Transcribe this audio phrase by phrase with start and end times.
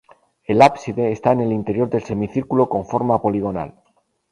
[0.47, 3.75] El ábside está en el interior del semicírculo con forma poligonal.